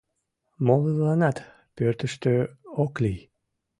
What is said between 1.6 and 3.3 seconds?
пӧртыштӧ ок лий!